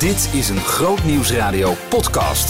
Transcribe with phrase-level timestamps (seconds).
[0.00, 2.48] Dit is een Groot Nieuwsradio podcast.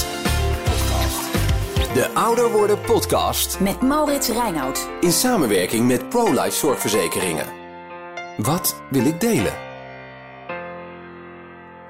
[1.94, 4.90] De Ouder Worden podcast Met Maurits Reinoud.
[5.00, 7.46] in samenwerking met ProLife Zorgverzekeringen.
[8.36, 9.52] Wat wil ik delen?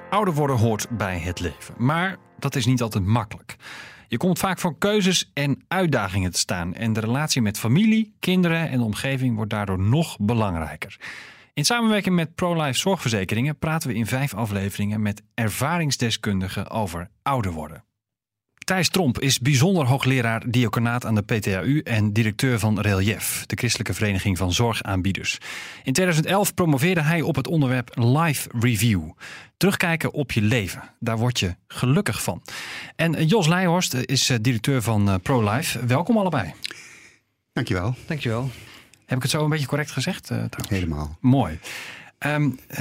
[0.09, 1.75] Ouder worden hoort bij het leven.
[1.77, 3.55] Maar dat is niet altijd makkelijk.
[4.07, 6.73] Je komt vaak voor keuzes en uitdagingen te staan.
[6.73, 10.97] En de relatie met familie, kinderen en de omgeving wordt daardoor nog belangrijker.
[11.53, 17.83] In samenwerking met ProLife Zorgverzekeringen praten we in vijf afleveringen met ervaringsdeskundigen over ouder worden.
[18.65, 23.93] Thijs Tromp is bijzonder hoogleraar diaconaat aan de PTAU en directeur van Relief, de christelijke
[23.93, 25.37] vereniging van zorgaanbieders.
[25.83, 29.09] In 2011 promoveerde hij op het onderwerp Life Review.
[29.57, 32.41] Terugkijken op je leven, daar word je gelukkig van.
[32.95, 35.85] En Jos Leijhorst is eh, directeur van eh, ProLife.
[35.85, 36.53] Welkom allebei.
[37.53, 37.95] Dankjewel.
[38.07, 38.49] Dankjewel.
[39.11, 40.29] Heb ik het zo een beetje correct gezegd?
[40.29, 40.37] eh?
[40.67, 41.17] Helemaal.
[41.19, 41.59] Mooi.
[42.17, 42.35] Eh,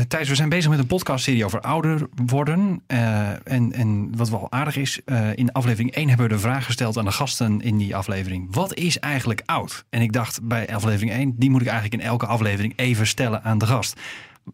[0.08, 2.82] Thijs, we zijn bezig met een podcastserie over ouder worden.
[2.86, 5.00] Eh, en, en wat wel aardig is,
[5.34, 8.54] in aflevering 1 hebben we de vraag gesteld aan de gasten in die aflevering.
[8.54, 9.84] Wat is eigenlijk oud?
[9.88, 13.42] En ik dacht bij aflevering 1, die moet ik eigenlijk in elke aflevering even stellen
[13.42, 14.00] aan de gast.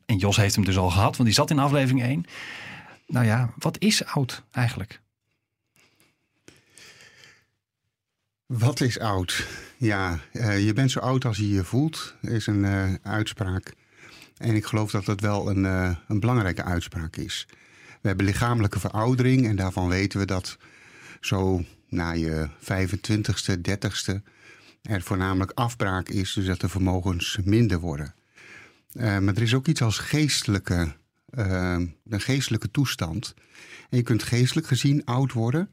[0.07, 2.25] En Jos heeft hem dus al gehad, want die zat in aflevering 1.
[3.07, 5.01] Nou ja, wat is oud eigenlijk?
[8.47, 9.47] Wat is oud?
[9.77, 13.73] Ja, eh, je bent zo oud als je je voelt, is een eh, uitspraak.
[14.37, 17.47] En ik geloof dat dat wel een, eh, een belangrijke uitspraak is.
[18.01, 20.59] We hebben lichamelijke veroudering en daarvan weten we dat
[21.21, 24.23] zo na je 25ste, 30ste
[24.83, 28.15] er voornamelijk afbraak is, dus dat de vermogens minder worden.
[28.93, 30.95] Maar er is ook iets als geestelijke,
[31.37, 31.77] eh,
[32.09, 33.35] een geestelijke toestand.
[33.91, 35.69] En je kunt geestelijk gezien oud worden.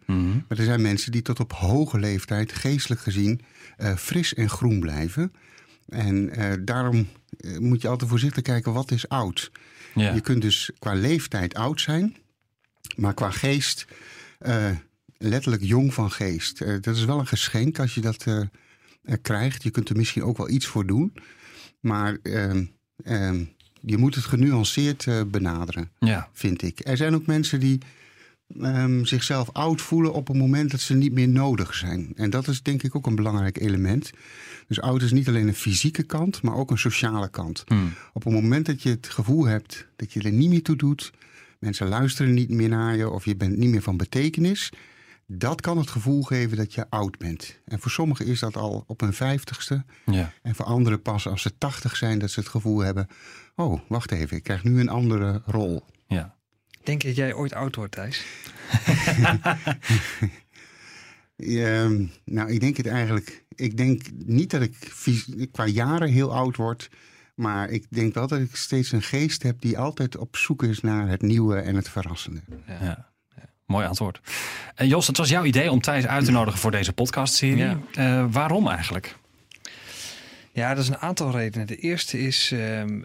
[0.47, 3.41] Maar er zijn mensen die tot op hoge leeftijd geestelijk gezien
[3.77, 5.33] eh, fris en groen blijven.
[5.87, 9.51] En eh, daarom eh, moet je altijd voorzichtig kijken wat is oud.
[9.95, 10.13] Ja.
[10.13, 12.15] Je kunt dus qua leeftijd oud zijn,
[12.95, 13.85] maar qua geest
[15.17, 16.59] letterlijk jong van geest.
[16.59, 18.25] Dat is wel een geschenk als je dat
[19.21, 19.63] krijgt.
[19.63, 21.13] Je kunt er misschien ook wel iets voor doen,
[21.79, 22.65] maar ehm,
[23.03, 23.43] ehm,
[23.85, 26.29] je moet het genuanceerd eh, benaderen ja.
[26.33, 26.79] vind ik.
[26.83, 27.77] Er zijn ook mensen die
[28.59, 32.11] ehm, zichzelf oud voelen op het moment dat ze niet meer nodig zijn.
[32.15, 34.11] En dat is denk ik ook een belangrijk element.
[34.67, 37.63] Dus oud is niet alleen een fysieke kant, maar ook een sociale kant.
[38.13, 41.11] Op het moment dat je het gevoel hebt dat je er niet meer toe doet,
[41.59, 44.71] mensen luisteren niet meer naar je of je bent niet meer van betekenis,
[45.27, 47.59] dat kan het gevoel geven dat je oud bent.
[47.65, 49.85] En voor sommigen is dat al op hun vijftigste.
[50.05, 50.33] Ja.
[50.41, 53.07] En voor anderen pas als ze tachtig zijn dat ze het gevoel hebben...
[53.55, 55.85] oh, wacht even, ik krijg nu een andere rol.
[56.07, 56.35] ja.
[56.83, 58.25] Denk je dat jij ooit oud wordt, Thijs?
[61.35, 63.45] Ehm, nou, ik denk het eigenlijk.
[63.49, 64.75] Ik denk niet dat ik
[65.51, 66.89] qua jaren heel oud word.
[67.35, 70.81] Maar ik denk wel dat ik steeds een geest heb die altijd op zoek is
[70.81, 72.41] naar het nieuwe en het verrassende.
[72.67, 73.12] Ja.
[73.65, 74.19] Mooi antwoord.
[74.75, 77.57] En Jos, het was jouw idee om Thijs uit te nodigen voor deze podcastserie.
[77.57, 77.79] Ja.
[77.93, 79.15] Eh, waarom eigenlijk?
[80.51, 81.67] Ja, dat is een aantal redenen.
[81.67, 83.03] De eerste is, ehm,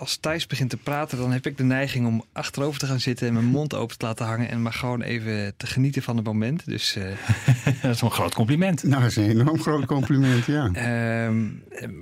[0.00, 3.26] als Thijs begint te praten, dan heb ik de neiging om achterover te gaan zitten
[3.26, 6.24] en mijn mond open te laten hangen en maar gewoon even te genieten van het
[6.24, 6.66] moment.
[6.66, 7.04] Dus eh,
[7.82, 8.82] Dat is wel een groot compliment.
[8.82, 10.70] Nou, dat is een enorm groot compliment, ja.
[10.90, 11.48] Ehm,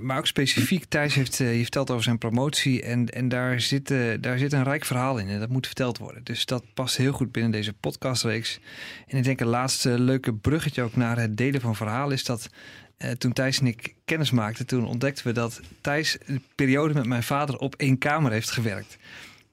[0.01, 2.81] maar ook specifiek, Thijs heeft eh, je verteld over zijn promotie.
[2.81, 5.97] En, en daar, zit, eh, daar zit een rijk verhaal in en dat moet verteld
[5.97, 6.23] worden.
[6.23, 8.59] Dus dat past heel goed binnen deze podcastreeks.
[9.07, 12.49] En ik denk een laatste leuke bruggetje ook naar het delen van verhaal is dat...
[12.99, 17.05] eh, toen Thijs en ik kennis maakten, toen ontdekten we dat Thijs een periode met
[17.05, 18.97] mijn vader op één kamer heeft gewerkt.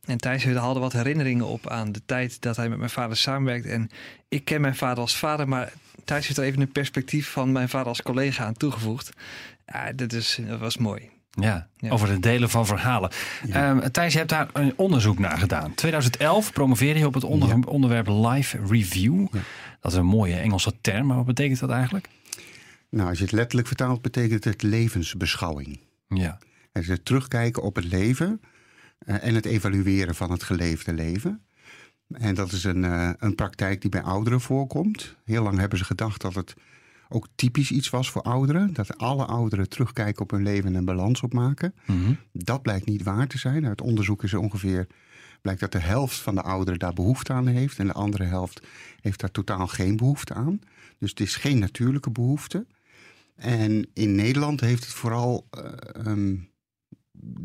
[0.04, 3.66] En Thijs haalde wat herinneringen op aan de tijd dat hij met mijn vader samenwerkt.
[3.66, 3.90] En
[4.28, 5.72] ik ken mijn vader als vader, maar
[6.04, 9.10] Thijs heeft er even een perspectief van mijn vader als collega aan toegevoegd.
[9.66, 11.08] Ja, dat, is, dat was mooi.
[11.40, 11.90] Ja, Ja.
[11.90, 13.10] over het delen van verhalen.
[13.50, 15.74] Ehm, Thijs, je hebt daar een onderzoek naar gedaan.
[15.74, 19.26] 2011 promoveerde je op het onder- onderwerp Life Review.
[19.80, 22.08] Dat is een mooie Engelse term, maar wat betekent dat eigenlijk?
[22.90, 25.80] Nou, als je het letterlijk vertaalt, betekent het levensbeschouwing.
[26.08, 26.38] Ja,
[26.72, 28.40] Het is het terugkijken op het leven
[28.98, 31.40] eh, en het evalueren van het geleefde leven.
[32.08, 35.16] En dat is een, eh, een praktijk die bij ouderen voorkomt.
[35.24, 36.54] Heel lang hebben ze gedacht dat het
[37.08, 38.72] ook typisch iets was voor ouderen.
[38.72, 41.74] Dat alle ouderen terugkijken op hun leven en een balans opmaken.
[42.32, 43.66] Dat blijkt niet waar te zijn.
[43.66, 44.86] Uit onderzoek is er ongeveer
[45.40, 47.78] blijkt dat de helft van de ouderen daar behoefte aan heeft.
[47.78, 48.66] En de andere helft
[49.00, 50.60] heeft daar totaal geen behoefte aan.
[50.98, 52.66] Dus het is geen natuurlijke behoefte.
[53.36, 55.72] En in Nederland heeft het vooral eh,
[56.06, 56.36] ehm,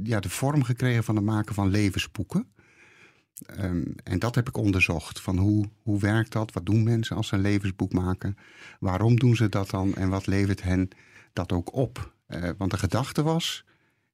[0.03, 2.51] ja, de vorm gekregen van het maken van levensboeken.
[3.45, 5.21] Ehm, en dat heb ik onderzocht.
[5.21, 6.51] Van hoe, hoe werkt dat?
[6.51, 8.37] Wat doen mensen als ze een levensboek maken?
[8.79, 9.95] Waarom doen ze dat dan?
[9.95, 10.89] En wat levert hen
[11.33, 12.13] dat ook op?
[12.25, 13.65] Eh, want de gedachte was,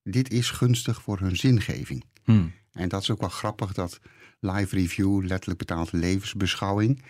[0.03, 2.03] dit is gunstig voor hun zingeving.
[2.24, 2.51] Hmm.
[2.71, 4.00] En dat is ook wel grappig dat
[4.39, 7.03] live review, letterlijk betaald levensbeschouwing.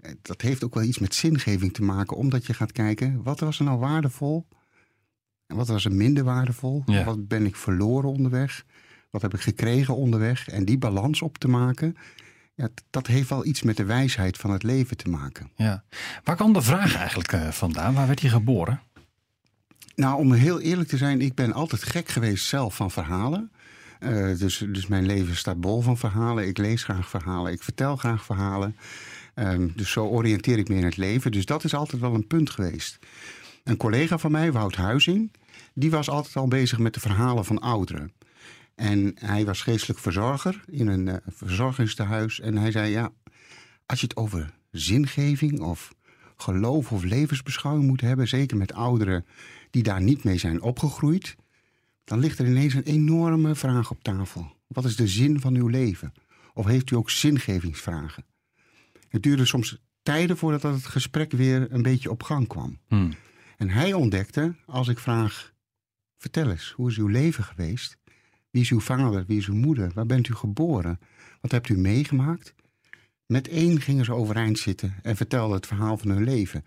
[0.00, 3.40] Eh, Dat heeft ook wel iets met zingeving te maken, omdat je gaat kijken wat
[3.40, 4.46] was er nou waardevol
[5.46, 6.82] en wat was er minder waardevol.
[6.86, 7.04] Ja.
[7.04, 8.64] Wat ben ik verloren onderweg?
[9.10, 10.48] Wat heb ik gekregen onderweg?
[10.48, 11.96] En die balans op te maken,
[12.54, 15.50] ja, dat heeft wel iets met de wijsheid van het leven te maken.
[15.54, 15.84] Ja.
[16.24, 17.94] Waar kwam de vraag eigenlijk eh, vandaan?
[17.94, 18.80] Waar werd hij geboren?
[19.94, 23.50] Nou, om heel eerlijk te zijn, ik ben altijd gek geweest zelf van verhalen.
[23.98, 26.48] Eh, dus, dus mijn leven staat bol van verhalen.
[26.48, 27.52] Ik lees graag verhalen.
[27.52, 28.76] Ik vertel graag verhalen.
[29.40, 31.32] Ehm, dus zo oriënteer ik me in het leven.
[31.32, 32.98] Dus dat is altijd wel een punt geweest.
[33.64, 35.32] Een collega van mij, Wout Huizing,
[35.74, 38.12] die was altijd al bezig met de verhalen van ouderen.
[38.74, 42.40] En hij was geestelijk verzorger in een eh, verzorgingstehuis.
[42.40, 43.12] En hij zei, ja,
[43.86, 45.94] als je het over zingeving of
[46.36, 48.28] geloof of levensbeschouwing moet hebben...
[48.28, 49.26] zeker met ouderen
[49.70, 51.36] die daar niet mee zijn opgegroeid...
[52.04, 54.52] dan ligt er ineens een enorme vraag op tafel.
[54.66, 56.12] Wat is de zin van uw leven?
[56.54, 58.28] Of heeft u ook zingevingsvragen?
[59.10, 62.78] Het duurde soms tijden voordat het gesprek weer een beetje op gang kwam.
[62.88, 63.10] Hm.
[63.56, 65.52] En hij ontdekte, als ik vraag...
[66.18, 67.98] vertel eens, hoe is uw leven geweest?
[68.50, 69.24] Wie is uw vader?
[69.26, 69.90] Wie is uw moeder?
[69.94, 70.98] Waar bent u geboren?
[71.40, 72.54] Wat hebt u meegemaakt?
[73.26, 76.64] Met één gingen ze overeind zitten en vertelden het verhaal van hun leven.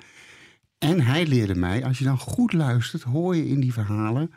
[0.77, 4.31] En hij leerde mij, als je dan goed luistert, hoor je in die verhalen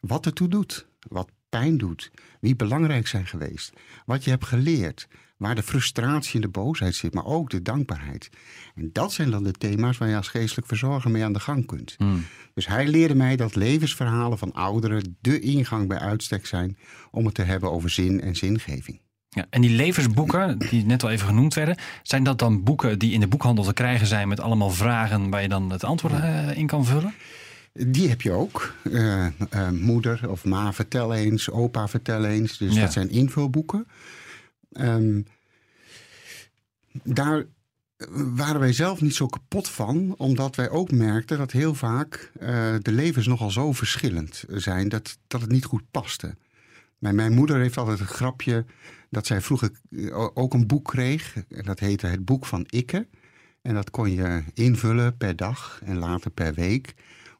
[0.00, 0.86] wat het toe doet.
[1.08, 2.10] Wat pijn doet.
[2.40, 3.72] Wie belangrijk zijn geweest.
[4.06, 5.08] Wat je hebt geleerd.
[5.36, 8.30] Waar de frustratie en de boosheid zit, maar ook de dankbaarheid.
[8.74, 11.66] En dat zijn dan de thema's waar je als geestelijk verzorger mee aan de gang
[11.66, 11.94] kunt.
[11.98, 12.16] Hm.
[12.54, 16.78] Dus hij leerde mij dat levensverhalen van ouderen de ingang bij uitstek zijn
[17.10, 19.00] om het te hebben over zin en zingeving.
[19.28, 23.12] Ja, en die levensboeken, die net al even genoemd werden, zijn dat dan boeken die
[23.12, 26.56] in de boekhandel te krijgen zijn met allemaal vragen waar je dan het antwoord eh,
[26.56, 27.14] in kan vullen?
[27.78, 28.74] Die heb je ook.
[28.82, 32.58] Eh, eh, moeder of ma vertel eens, opa vertel eens.
[32.58, 32.80] Dus Ja.
[32.80, 33.86] dat zijn invulboeken.
[34.72, 35.20] Ehm,
[37.02, 37.44] daar
[38.34, 42.74] waren wij zelf niet zo kapot van, omdat wij ook merkten dat heel vaak eh,
[42.82, 46.36] de levens nogal zo verschillend zijn dat, dat het niet goed paste.
[46.98, 48.64] Mijn, mijn moeder heeft altijd een grapje
[49.10, 49.70] dat zij vroeger
[50.34, 51.34] ook een boek kreeg.
[51.48, 53.06] En dat heette Het Boek van Ikke.
[53.62, 56.94] En dat kon je invullen per dag en later per week,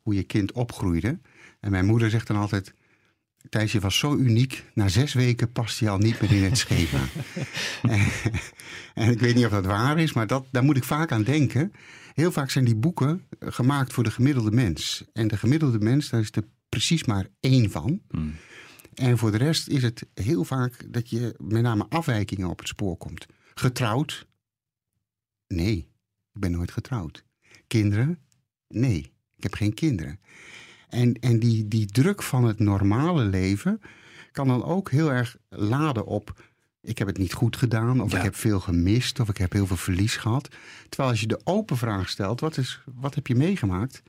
[0.06, 1.18] hoe je kind opgroeide.
[1.60, 2.74] En mijn moeder zegt dan altijd,
[3.48, 6.58] Thijs, je was zo uniek, na zes weken past hij al niet meer in het
[6.58, 7.00] schema.
[7.82, 8.06] en,
[8.94, 11.22] en ik weet niet of dat waar is, maar dat, daar moet ik vaak aan
[11.22, 11.72] denken.
[12.14, 15.04] Heel vaak zijn die boeken eh, gemaakt voor de gemiddelde mens.
[15.12, 18.00] En de gemiddelde mens, daar is er precies maar één van.
[18.08, 18.28] Hm.
[18.94, 22.68] En voor de rest is het heel vaak dat je met name afwijkingen op het
[22.68, 23.26] spoor komt.
[23.54, 24.26] Getrouwd?
[25.46, 25.76] Nee,
[26.32, 27.24] ik ben nooit getrouwd.
[27.66, 28.18] Kinderen?
[28.68, 30.20] Nee, ik heb geen kinderen.
[30.88, 33.80] En, en die, die druk van het normale leven
[34.32, 36.42] kan dan ook heel erg laden op.
[36.80, 38.16] Ik heb het niet goed gedaan, of Ja.
[38.16, 40.48] ik heb veel gemist, of ik heb heel veel verlies gehad.
[40.88, 44.02] Terwijl als je de open vraag stelt: wat, is, wat heb je meegemaakt?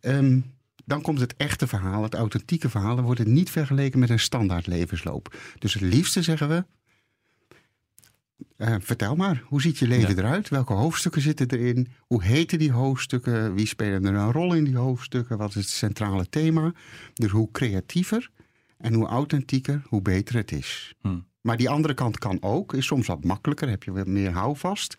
[0.00, 0.40] Ehm,
[0.84, 2.94] dan komt het echte verhaal, het authentieke verhaal.
[2.96, 5.36] Dan wordt het niet vergeleken met een standaard levensloop.
[5.58, 6.64] Dus het liefste zeggen we.
[8.56, 10.22] Eh, vertel maar, hoe ziet je leven Ja.
[10.22, 10.48] eruit?
[10.48, 11.88] Welke hoofdstukken zitten erin?
[11.98, 13.54] Hoe heten die hoofdstukken?
[13.54, 15.38] Wie spelen er een rol in die hoofdstukken?
[15.38, 16.72] Wat is het centrale thema?
[17.14, 18.30] Dus hoe creatiever
[18.78, 20.94] en hoe authentieker, hoe beter het is.
[21.00, 21.18] Hm.
[21.40, 24.96] Maar die andere kant kan ook, is soms wat makkelijker, heb je wat meer houvast.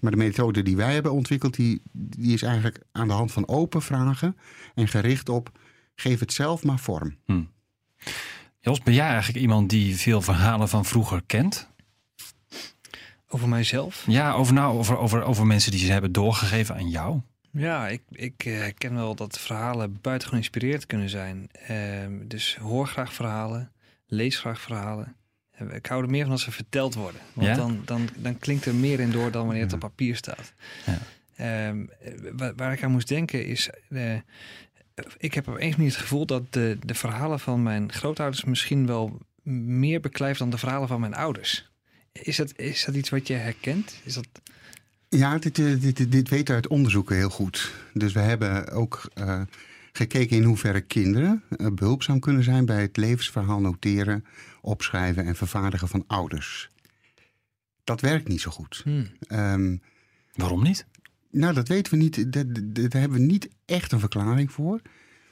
[0.00, 3.48] Maar de methode die wij hebben ontwikkeld, die, die is eigenlijk aan de hand van
[3.48, 4.36] open vragen
[4.74, 5.58] en gericht op
[5.94, 7.16] geef het zelf maar vorm.
[8.60, 11.68] Jos, ben jij eigenlijk iemand die veel verhalen van vroeger kent?
[13.32, 14.04] Over mijzelf?
[14.06, 17.20] Ja, over, nou, over, over, over mensen die ze hebben doorgegeven aan jou?
[17.52, 21.48] Ja, ik, ik eh, ken wel dat verhalen buitengewoon inspirerend kunnen zijn.
[21.66, 23.72] Ehm, dus hoor graag verhalen,
[24.06, 25.14] lees graag verhalen.
[25.50, 27.20] Eh, Ik hou er meer van als ze verteld worden.
[27.32, 27.54] Want Ja?
[27.54, 30.52] dan, dan, dan klinkt er meer in door dan wanneer het op papier staat.
[30.86, 30.98] Ja.
[31.36, 33.70] Ehm, eh, waar, waar ik aan moest denken is...
[35.18, 38.44] ik heb op een manier het gevoel dat de, de verhalen van mijn grootouders...
[38.44, 41.69] misschien wel meer beklijft dan de verhalen van mijn ouders.
[42.12, 44.00] Is dat, is dat iets wat je herkent?
[44.04, 44.28] Is dat...
[45.08, 47.72] Ja, dit, eh, dit, dit, dit weten we uit onderzoeken heel goed.
[47.94, 49.42] Dus we hebben ook eh,
[49.92, 54.24] gekeken in hoeverre kinderen eh, behulpzaam kunnen zijn bij het levensverhaal noteren,
[54.60, 56.70] opschrijven en vervaardigen van ouders.
[57.84, 58.80] Dat werkt niet zo goed.
[58.84, 59.08] Hmm.
[59.20, 59.76] Ehm,
[60.34, 60.86] Waarom niet?
[61.30, 62.32] nou, dat weten we niet.
[62.32, 64.80] Daar, daar- daar hebben we niet echt een verklaring voor.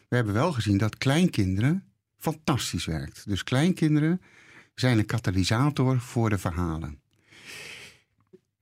[0.09, 1.85] We hebben wel gezien dat kleinkinderen
[2.17, 3.23] fantastisch werkt.
[3.29, 4.21] Dus kleinkinderen
[4.81, 7.01] zijn een katalysator voor de verhalen.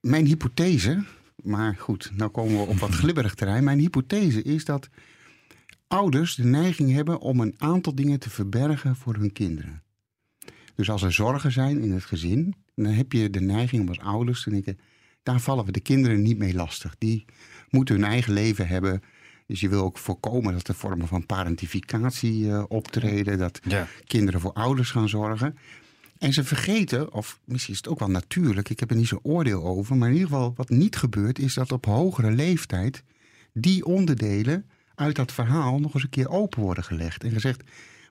[0.01, 1.05] Mijn hypothese,
[1.43, 3.65] maar goed, nou komen we op wat glibberig terrein.
[3.65, 4.89] Mijn hypothese is dat
[5.89, 9.83] ouders de neiging hebben om een aantal dingen te verbergen voor hun kinderen.
[10.75, 13.99] Dus als er zorgen zijn in het gezin, dan heb je de neiging om als
[14.01, 14.79] ouders te denken:
[15.23, 16.95] daar vallen we de kinderen niet mee lastig.
[16.99, 17.25] Die
[17.71, 19.03] moeten hun eigen leven hebben.
[19.47, 23.87] Dus je wil ook voorkomen dat er vormen van parentificatie uh, optreden, dat Ja.
[24.05, 25.57] kinderen voor ouders gaan zorgen.
[26.19, 29.19] En ze vergeten, of misschien is het ook wel natuurlijk, ik heb er niet zo'n
[29.23, 33.03] oordeel over, maar in ieder geval wat niet gebeurt, is dat op hogere leeftijd
[33.53, 37.25] die onderdelen uit dat verhaal nog eens een keer open worden gelegd.
[37.25, 37.63] En gezegd,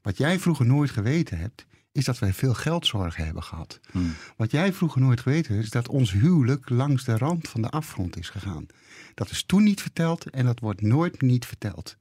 [0.01, 3.79] wat jij vroeger nooit geweten hebt, is dat wij veel geldzorgen hebben gehad.
[3.91, 4.13] Hmm.
[4.38, 7.69] Wat jij vroeger nooit geweten hebt, is dat ons huwelijk langs de rand van de
[7.69, 8.65] afgrond is gegaan.
[9.13, 11.97] Dat is toen niet verteld en dat wordt nooit niet verteld.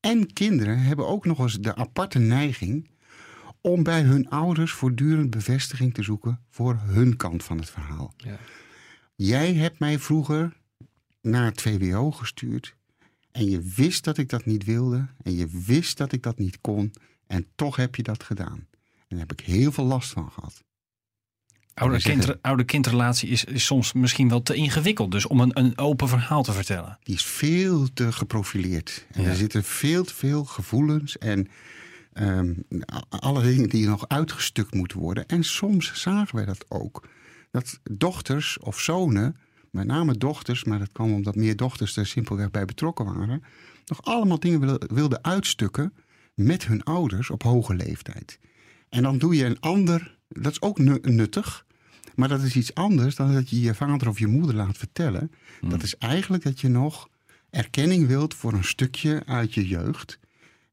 [0.00, 2.88] En kinderen hebben ook nog eens de aparte neiging
[3.60, 8.14] om bij hun ouders voortdurend bevestiging te zoeken voor hun kant van het verhaal.
[8.16, 8.38] Ja.
[9.14, 10.56] Jij hebt mij vroeger
[11.22, 12.76] naar het VWO gestuurd
[13.32, 16.60] en je wist dat ik dat niet wilde en je wist dat ik dat niet
[16.60, 16.92] kon
[17.26, 18.66] en toch heb je dat gedaan.
[19.08, 20.62] En daar heb ik heel veel last van gehad.
[22.40, 25.10] Oude kindrelatie is, is soms misschien wel te ingewikkeld.
[25.10, 26.98] Dus om een, een open verhaal te vertellen.
[27.02, 29.06] Die is veel te geprofileerd.
[29.10, 29.28] En Ja.
[29.28, 31.48] er zitten veel te veel gevoelens en
[32.20, 35.26] a- alle dingen die nog uitgestukt moeten worden.
[35.26, 37.08] En soms zagen wij dat ook.
[37.50, 39.36] Dat dochters of zonen,
[39.70, 43.42] met name dochters, maar dat kwam omdat meer dochters er simpelweg bij betrokken waren,
[43.86, 45.92] nog allemaal dingen wil- wilden uitstukken
[46.34, 48.38] met hun ouders op hoge leeftijd.
[48.88, 51.66] En dan doe je een ander, dat is ook nu- nuttig,
[52.14, 55.30] maar dat is iets anders dan dat je je vader of je moeder laat vertellen.
[55.60, 57.08] Dat is eigenlijk dat je nog
[57.50, 60.18] erkenning wilt voor een stukje uit je jeugd.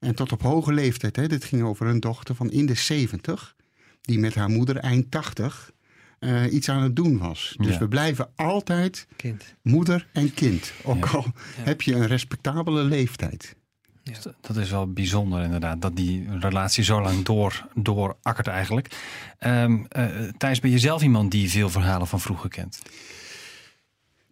[0.05, 3.55] En tot op hoge leeftijd, hè, dit ging over een dochter van in de 70,
[4.01, 5.71] die met haar moeder eind 80
[6.19, 7.55] eh, iets aan het doen was.
[7.57, 7.79] Dus Ja.
[7.79, 9.55] we blijven altijd Kind.
[9.61, 11.11] moeder en kind, ook Ja.
[11.11, 11.25] al
[11.59, 13.55] heb je een respectabele leeftijd.
[14.03, 14.13] Ja.
[14.41, 15.81] Dat is wel bijzonder inderdaad.
[15.81, 18.95] Dat die relatie zo lang door, doorakkert eigenlijk.
[19.37, 20.05] Ehm eh,
[20.37, 22.81] Thijs, ben je zelf iemand die veel verhalen van vroeger kent?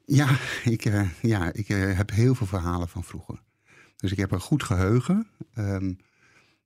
[0.05, 0.27] Ja,
[0.63, 3.39] ik, eh, ja, ik heb heel veel verhalen van vroeger.
[4.03, 5.93] Dus ik heb een goed geheugen ehm,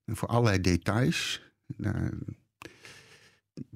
[0.06, 1.42] voor allerlei details.
[1.80, 1.92] Eh,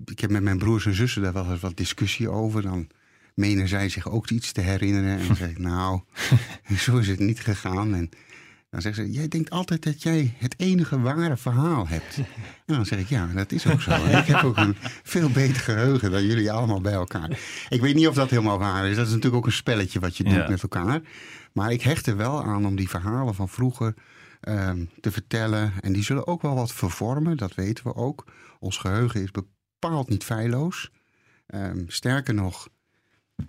[0.05, 2.63] ik heb met mijn broers en zussen daar wel eens wat discussie over.
[2.63, 2.89] Dan
[3.35, 5.19] menen zij zich ook iets te herinneren.
[5.19, 6.01] En dan zeg ik, nou,
[6.79, 7.95] zo is het niet gegaan.
[7.95, 8.09] En
[8.71, 12.17] dan zeggen ze, jij denkt altijd dat jij het enige ware verhaal hebt.
[12.67, 13.91] En dan zeg ik, ja, dat is ook zo.
[13.91, 17.39] En ik heb ook een veel beter geheugen dan jullie allemaal bij elkaar.
[17.69, 18.97] Ik weet niet of dat helemaal waar is.
[18.97, 20.49] Dat is natuurlijk ook een spelletje wat je doet Ja.
[20.49, 21.01] met elkaar.
[21.53, 23.95] Maar ik hecht er wel aan om die verhalen van vroeger
[24.41, 25.73] ehm, te vertellen.
[25.81, 28.33] En die zullen ook wel wat vervormen, dat weten we ook.
[28.59, 30.91] Ons geheugen is bepaald niet feilloos.
[31.47, 32.69] Ehm, sterker nog,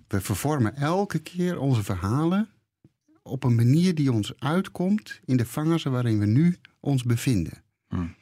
[0.07, 2.49] we vervormen elke keer onze verhalen
[3.21, 7.63] op een manier die ons uitkomt in de fase waarin we nu ons bevinden.
[7.87, 8.15] Hmm.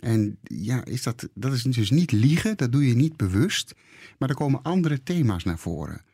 [0.00, 3.74] En ja, is dat, dat is dus niet liegen, dat doe je niet bewust,
[4.18, 6.04] maar er komen andere thema's naar voren.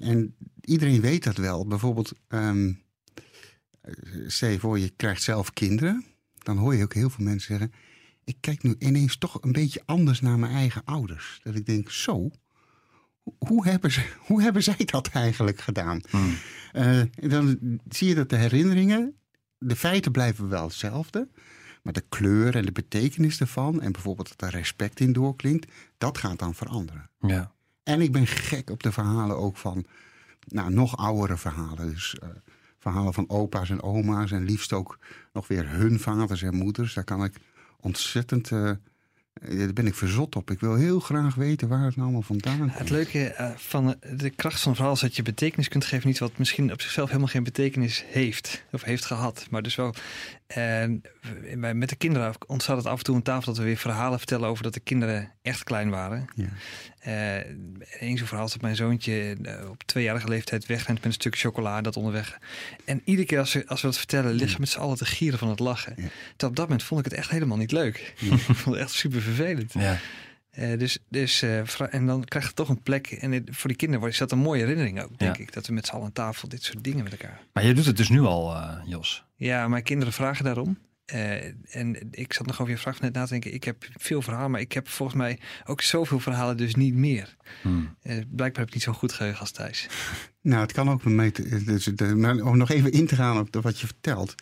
[0.00, 1.66] En iedereen weet dat wel.
[1.66, 2.72] Bijvoorbeeld, ehm
[4.26, 6.04] stel je voor, je krijgt zelf kinderen,
[6.38, 7.72] dan hoor je ook heel veel mensen zeggen:
[8.24, 11.40] Ik kijk nu ineens toch een beetje anders naar mijn eigen ouders.
[11.42, 12.30] Dat ik denk: Zo,
[13.38, 16.00] hoe hebben, ze, hoe hebben zij dat eigenlijk gedaan?
[16.10, 16.34] Hmm.
[16.72, 19.16] Eh, dan zie je dat de herinneringen,
[19.58, 21.28] de feiten blijven wel hetzelfde.
[21.82, 26.18] Maar de kleur en de betekenis ervan, en bijvoorbeeld dat er respect in doorklinkt, dat
[26.18, 27.10] gaat dan veranderen.
[27.20, 27.52] Ja.
[27.82, 29.84] En ik ben gek op de verhalen ook van,
[30.46, 31.90] nou, nog oudere verhalen.
[31.92, 32.28] Dus eh,
[32.78, 34.98] verhalen van opa's en oma's en liefst ook
[35.32, 36.94] nog weer hun vaders en moeders.
[36.94, 37.34] Daar kan ik
[37.80, 38.70] ontzettend, eh,
[39.32, 40.50] daar ben ik verzot op.
[40.50, 42.78] Ik wil heel graag weten waar het nou allemaal vandaan komt.
[42.78, 46.08] Het leuke eh, van de kracht van het verhaal is dat je betekenis kunt geven.
[46.08, 49.46] Niet wat misschien op zichzelf helemaal geen betekenis heeft of heeft gehad.
[49.50, 49.94] Maar dus wel.
[50.54, 51.02] En
[51.78, 54.48] met de kinderen ontstaat het af en toe een tafel dat we weer verhalen vertellen
[54.48, 56.28] over dat de kinderen echt klein waren.
[56.34, 56.48] Ja.
[57.00, 57.44] Eh
[57.98, 61.38] Eén zo'n verhaal is dat mijn zoontje eh, op tweejarige leeftijd wegrent met een stuk
[61.38, 62.38] chocola dat onderweg.
[62.84, 65.04] En iedere keer als we, als we dat vertellen, liggen we met z'n allen te
[65.04, 65.92] gieren van het lachen.
[65.96, 66.02] Ja.
[66.02, 68.14] Terwijl op dat moment vond ik het echt helemaal niet leuk.
[68.20, 69.72] ik vond het echt super vervelend.
[69.72, 69.98] Ja.
[70.50, 73.06] Eh, dus, dus, eh, en dan krijgt het toch een plek.
[73.06, 75.42] En het- voor die kinderen is dat een mooie herinnering ook, denk Ja.
[75.42, 75.52] ik.
[75.52, 77.40] Dat we met z'n allen aan tafel dit soort dingen met elkaar.
[77.52, 79.24] Maar je doet het dus nu al, eh, Jos.
[79.36, 80.78] Ja, mijn kinderen vragen daarom.
[81.04, 81.44] Eh,
[81.76, 83.54] en ik zat nog over je vraag net na te denken.
[83.54, 87.36] Ik heb veel verhalen, maar ik heb volgens mij ook zoveel verhalen dus niet meer.
[87.62, 87.96] Hmm.
[88.02, 89.86] Eh, blijkbaar heb ik niet zo'n goed geheugen als Thijs.
[90.42, 91.30] Nou, het kan ook met mij.
[91.30, 94.34] te- Dus de, maar om nog even in te gaan op de- wat je vertelt.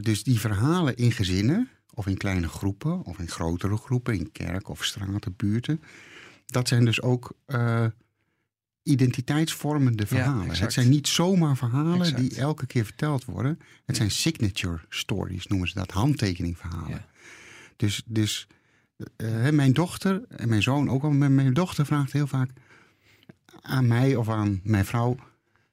[0.00, 1.68] Dus die verhalen in gezinnen,
[2.00, 5.82] of in kleine groepen, of in grotere groepen, in kerk of straten, buurten.
[6.46, 7.86] Dat zijn dus ook eh,
[8.82, 10.56] identiteitsvormende verhalen.
[10.56, 12.20] het zijn niet zomaar verhalen Exact.
[12.20, 13.58] die elke keer verteld worden.
[13.84, 16.90] Het zijn signature stories, noemen ze dat, handtekeningverhalen.
[16.90, 17.06] Ja.
[17.76, 18.46] Dus, dus
[19.16, 22.50] eh, mijn dochter en mijn zoon ook al, mijn dochter vraagt heel vaak
[23.60, 25.16] aan mij of aan mijn vrouw: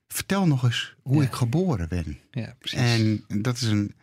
[0.07, 1.27] vertel nog eens hoe Ja.
[1.27, 2.19] ik geboren ben.
[2.31, 2.79] Ja, precies.
[2.79, 3.93] En dat is een,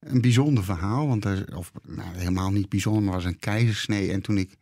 [0.00, 4.12] een bijzonder verhaal, want er, of nou, helemaal niet bijzonder, maar was een keizersnee.
[4.12, 4.56] En toen ik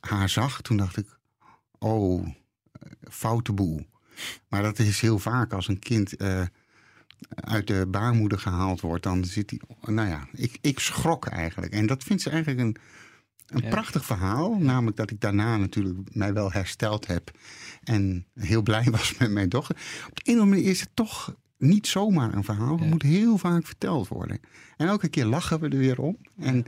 [0.00, 1.18] haar zag, toen dacht ik:
[1.78, 2.28] oh,
[3.10, 3.86] foute boel.
[4.48, 6.42] Maar dat is heel vaak als een kind eh,
[7.28, 9.60] uit de baarmoeder gehaald wordt, dan zit hij.
[9.94, 11.72] Nou ja, ik, ik schrok eigenlijk.
[11.72, 12.76] En dat vindt ze eigenlijk een,
[13.46, 13.68] een Ja.
[13.68, 14.58] prachtig verhaal.
[14.58, 17.30] Namelijk dat ik daarna natuurlijk mij wel hersteld heb.
[17.82, 19.76] En heel blij was met mijn dochter.
[20.08, 22.72] Op de een of andere manier is het toch niet zomaar een verhaal.
[22.74, 22.88] Het Ja.
[22.90, 24.40] moet heel vaak verteld worden.
[24.76, 26.16] En elke keer lachen we er weer om.
[26.38, 26.64] En,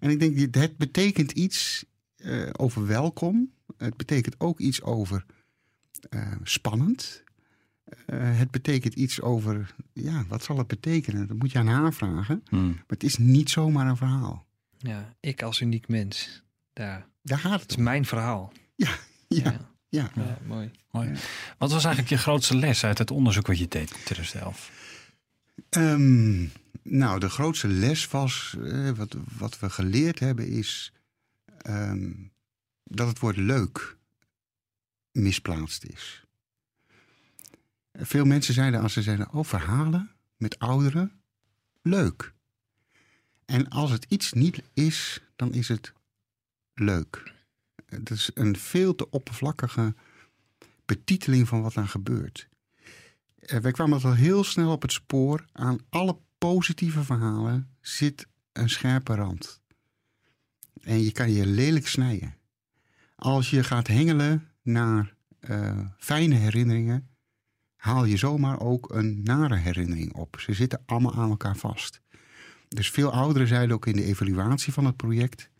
[0.00, 1.84] en ik denk, het betekent iets
[2.16, 3.52] eh, over welkom.
[3.76, 5.24] Het betekent ook iets over
[6.10, 7.22] eh, spannend.
[8.06, 11.26] Eh, het betekent iets over, ja, wat zal het betekenen?
[11.26, 12.42] Dat moet je aan haar vragen.
[12.48, 12.68] Hmm.
[12.68, 14.46] Maar het is niet zomaar een verhaal.
[14.78, 16.42] ja, ik als uniek mens.
[16.72, 17.06] Daar.
[17.22, 17.82] Daar gaat Het het is om.
[17.82, 18.52] mijn verhaal.
[18.74, 18.90] Ja,
[19.28, 19.70] ja, ja.
[19.92, 20.10] Ja,
[20.46, 20.70] mooi.
[20.90, 21.08] Mooi.
[21.08, 21.14] Ja.
[21.58, 24.70] Wat was eigenlijk je grootste les uit het onderzoek wat je deed in 2011?
[25.68, 26.46] Ehm,
[26.82, 30.92] nou, de grootste les was, eh, wat, wat we geleerd hebben, is
[31.58, 32.12] ehm,
[32.84, 33.96] dat het woord leuk
[35.10, 36.24] misplaatst is.
[37.92, 41.22] Veel mensen zeiden als ze zeiden, oh, verhalen met ouderen,
[41.82, 42.32] leuk.
[43.44, 45.92] En als het iets niet is, dan is het
[46.74, 47.31] leuk.
[47.94, 49.94] Het is een veel te oppervlakkige
[50.84, 52.48] betiteling van wat daar gebeurt.
[53.38, 55.44] Eh, wij kwamen al heel snel op het spoor.
[55.52, 59.60] Aan alle positieve verhalen zit een scherpe rand.
[60.82, 62.34] En je kan je lelijk snijden.
[63.16, 67.08] Als je gaat hengelen naar eh, fijne herinneringen,
[67.76, 70.40] haal je zomaar ook een nare herinnering op.
[70.40, 72.00] Ze zitten allemaal aan elkaar vast.
[72.68, 75.50] Dus veel ouderen zeiden ook in de evaluatie van het project: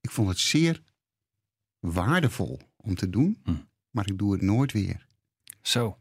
[0.00, 0.82] Ik vond het zeer
[1.82, 3.54] waardevol om te doen, Hm.
[3.90, 5.06] maar ik doe het nooit weer.
[5.62, 5.96] Zo.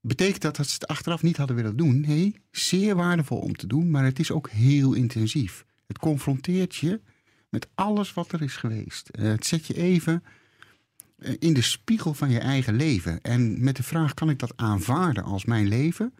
[0.00, 2.00] Betekent dat dat ze het achteraf niet hadden willen doen?
[2.00, 5.64] Nee, zeer waardevol om te doen, maar het is ook heel intensief.
[5.86, 7.00] Het confronteert je
[7.48, 9.08] met alles wat er is geweest.
[9.08, 10.22] Eh, het zet je even
[11.18, 13.20] eh, in de spiegel van je eigen leven.
[13.20, 16.14] En met de vraag: kan ik dat aanvaarden als mijn leven?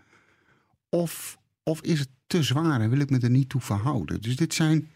[0.88, 4.20] Of, of is het te zwaar en wil ik me er niet toe verhouden?
[4.20, 4.88] Dus dit zijn.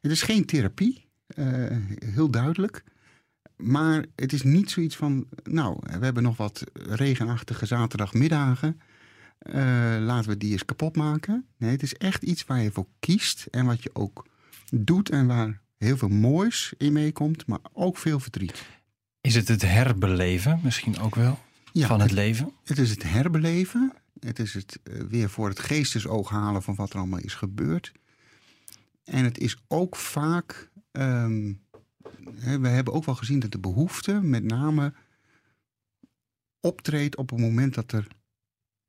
[0.00, 2.84] Het is geen therapie, eh, heel duidelijk.
[3.56, 8.80] Maar het is niet zoiets van, nou, we hebben nog wat regenachtige zaterdagmiddagen.
[9.38, 9.54] Eh,
[10.00, 11.46] laten we die eens kapot maken.
[11.56, 14.26] Nee, het is echt iets waar je voor kiest en wat je ook
[14.70, 18.64] doet en waar heel veel moois in meekomt, maar ook veel verdriet.
[19.20, 21.38] Is het het herbeleven misschien ook wel
[21.72, 22.52] Ja, van het leven?
[22.64, 23.92] Het is het herbeleven.
[24.20, 27.92] Het is het eh, weer voor het geestesoog halen van wat er allemaal is gebeurd.
[29.04, 30.70] En het is ook vaak.
[30.92, 31.52] ehm,
[32.60, 34.92] we hebben ook wel gezien dat de behoefte met name
[36.60, 38.06] optreedt op het moment dat er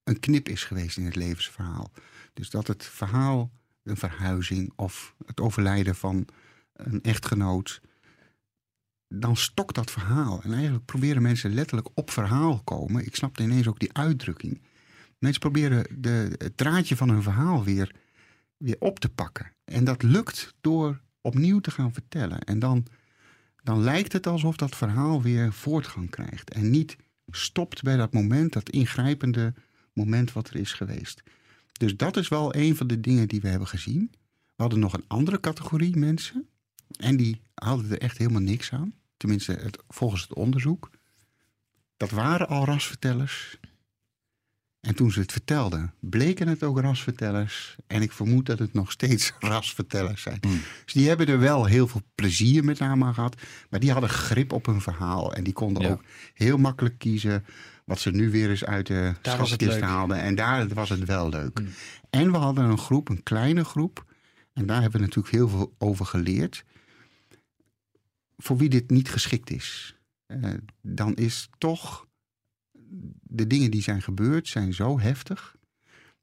[0.03, 1.91] een knip is geweest in het levensverhaal.
[2.33, 3.51] Dus dat het verhaal,
[3.83, 6.27] een verhuizing of het overlijden van
[6.73, 7.81] een echtgenoot.
[9.07, 10.41] Dan stokt dat verhaal.
[10.43, 13.05] En eigenlijk proberen mensen letterlijk op verhaal komen.
[13.05, 14.61] Ik snapte ineens ook die uitdrukking.
[15.17, 17.95] Mensen proberen de, het draadje van hun verhaal weer,
[18.57, 19.51] weer op te pakken.
[19.65, 22.39] En dat lukt door opnieuw te gaan vertellen.
[22.39, 22.85] En dan,
[23.63, 26.49] dan lijkt het alsof dat verhaal weer voortgang krijgt.
[26.49, 26.95] En niet
[27.27, 29.53] stopt bij dat moment, dat ingrijpende
[29.93, 31.23] moment wat er is geweest.
[31.73, 34.11] Dus dat is wel een van de dingen die we hebben gezien.
[34.55, 36.47] We hadden nog een andere categorie mensen.
[36.97, 38.93] En die hadden er echt helemaal niks aan.
[39.17, 40.89] Tenminste, het, volgens het onderzoek.
[41.97, 43.59] Dat waren al rasvertellers.
[44.83, 47.75] En toen ze het vertelden, bleken het ook rasvertellers.
[47.87, 50.37] En ik vermoed dat het nog steeds rasvertellers zijn.
[50.41, 50.61] Hmm.
[50.83, 53.41] Dus die hebben er wel heel veel plezier met name aan gehad.
[53.69, 55.33] Maar die hadden grip op hun verhaal.
[55.33, 55.89] En die konden Ja.
[55.89, 57.45] ook heel makkelijk kiezen
[57.85, 60.17] wat ze nu weer eens uit de Daar schatkist haalden.
[60.17, 61.57] En daar was het wel leuk.
[61.57, 61.69] Hmm.
[62.09, 64.05] En we hadden een groep, een kleine groep.
[64.53, 66.63] En daar hebben we natuurlijk heel veel over geleerd.
[68.37, 69.95] Voor wie dit niet geschikt is.
[70.25, 72.07] Eh, dan is toch
[73.21, 75.55] de dingen die zijn gebeurd zijn zo heftig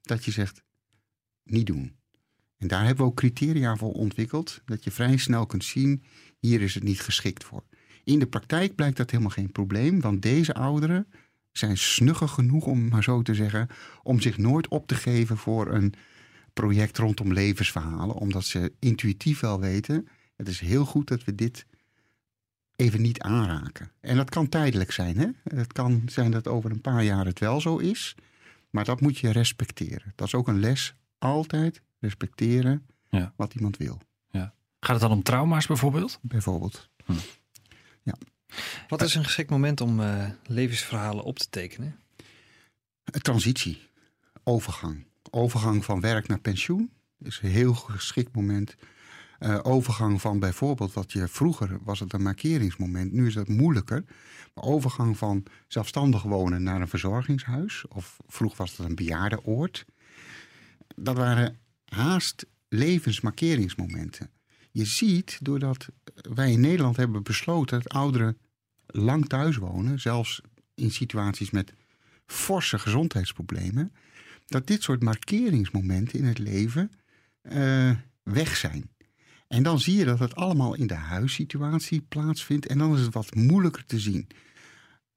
[0.00, 0.62] dat je zegt
[1.42, 1.98] niet doen.
[2.58, 6.02] En daar hebben we ook criteria voor ontwikkeld dat je vrij snel kunt zien
[6.38, 7.64] hier is het niet geschikt voor.
[8.04, 11.06] In de praktijk blijkt dat helemaal geen probleem, want deze ouderen
[11.52, 13.68] zijn snugger genoeg om maar zo te zeggen
[14.02, 15.94] om zich nooit op te geven voor een
[16.52, 20.08] project rondom levensverhalen, omdat ze intuïtief wel weten
[20.40, 21.66] het is heel goed dat we dit
[22.80, 23.90] even niet aanraken.
[24.00, 25.18] En dat kan tijdelijk zijn.
[25.18, 25.56] Hè?
[25.56, 28.14] Het kan zijn dat over een paar jaar het wel zo is.
[28.70, 30.12] Maar dat moet je respecteren.
[30.16, 30.94] Dat is ook een les.
[31.18, 33.32] Altijd respecteren Ja.
[33.36, 34.00] wat iemand wil.
[34.82, 36.18] Gaat het dan om trauma's bijvoorbeeld?
[36.22, 36.88] bijvoorbeeld.
[38.88, 42.00] Wat is een geschikt moment om eh, levensverhalen op te tekenen?
[43.04, 43.88] Een transitie,
[44.44, 45.06] overgang.
[45.30, 48.76] Overgang van werk naar pensioen is een heel geschikt moment.
[49.40, 54.04] Eh, overgang van bijvoorbeeld wat je vroeger was het een markeringsmoment, nu is dat moeilijker.
[54.54, 59.84] Maar overgang van zelfstandig wonen naar een verzorgingshuis, of vroeger was het een bejaardenoord.
[60.96, 64.30] Dat waren haast levensmarkeringsmomenten.
[64.70, 68.38] Je ziet, doordat wij in Nederland hebben besloten dat ouderen
[68.86, 70.40] lang thuis wonen, zelfs
[70.74, 71.72] in situaties met
[72.26, 73.92] forse gezondheidsproblemen,
[74.46, 76.92] dat dit soort markeringsmomenten in het leven
[77.42, 77.90] eh,
[78.22, 78.90] weg zijn.
[79.50, 83.14] En dan zie je dat het allemaal in de huissituatie plaatsvindt en dan is het
[83.14, 84.26] wat moeilijker te zien.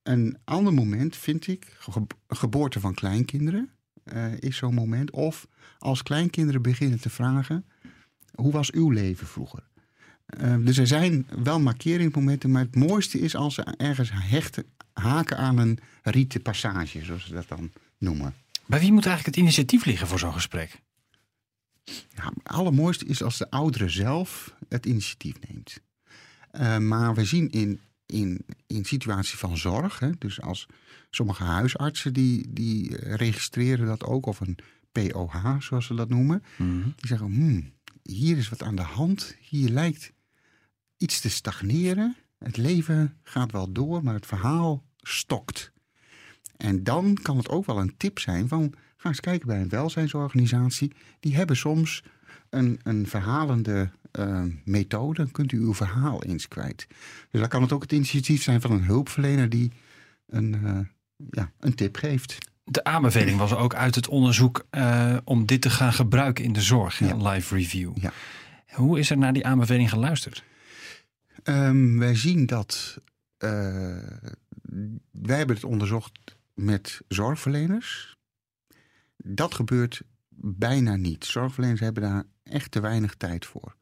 [0.04, 3.70] Een ander moment vind ik, ge- geboorte van kleinkinderen
[4.04, 5.12] eh, is zo'n moment.
[5.12, 5.48] Of
[5.80, 7.66] als kleinkinderen beginnen te vragen,
[8.36, 9.64] hoe was uw leven vroeger?
[10.26, 15.38] Eh, dus er zijn wel markeringsmomenten, maar het mooiste is als ze ergens hechten, haken
[15.38, 18.34] aan een rieten passage, zoals ze dat dan noemen.
[18.66, 20.82] Bij wie moet eigenlijk het initiatief liggen voor zo'n gesprek?
[22.16, 25.80] Ja, het allermooiste is als de oudere zelf het initiatief neemt.
[26.52, 30.66] Eh, maar we zien in, in, in situatie van zorg, hè, dus als
[31.10, 34.58] sommige huisartsen die, die registreren dat ook, of een
[34.92, 36.44] POH zoals ze dat noemen,
[36.96, 40.14] die zeggen, hmm, hier is wat aan de hand, hier lijkt
[40.98, 42.16] iets te stagneren.
[42.38, 45.72] Het leven gaat wel door, maar het verhaal stokt.
[46.58, 48.74] En dan kan het ook wel een tip zijn van...
[49.04, 50.92] ga eens kijken bij een welzijnsorganisatie.
[51.20, 52.04] Die hebben soms
[52.50, 55.22] een, een verhalende eh, methode.
[55.22, 56.88] Dan kunt u uw verhaal eens kwijt.
[57.30, 59.50] Dus dan kan het ook het initiatief zijn van een hulpverlener...
[59.50, 59.72] die
[60.28, 60.80] een, eh,
[61.30, 62.38] ja, een tip geeft.
[62.64, 66.62] De aanbeveling was ook uit het onderzoek eh, om dit te gaan gebruiken in de
[66.62, 67.92] zorg, live review.
[67.96, 68.12] Ja.
[68.68, 70.44] Hoe is er naar die aanbeveling geluisterd?
[71.44, 72.98] Ehm, wij zien dat.
[75.12, 78.14] wij hebben het onderzocht met zorgverleners.
[79.24, 80.02] Dat gebeurt
[80.36, 81.26] bijna niet.
[81.26, 83.76] Zorgverleners hebben daar echt te weinig tijd voor.